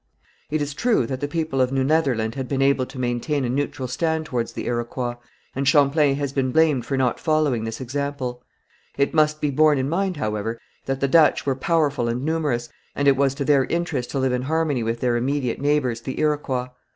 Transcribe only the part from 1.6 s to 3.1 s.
of New Netherland had been able to